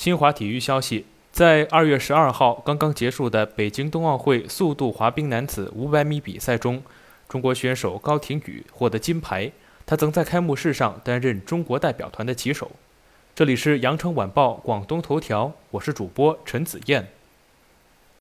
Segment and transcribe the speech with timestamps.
[0.00, 6.82] 新华体育消息，在二月十二号刚刚结束的北京冬奥会速度滑冰男子五百米比赛中，
[7.28, 9.52] 中国选手高亭宇获得金牌。
[9.84, 12.70] 他曾在开幕式上担任中国代表团的旗手。
[13.34, 17.06] 这里是羊城晚报广东头条，我是主播陈子燕。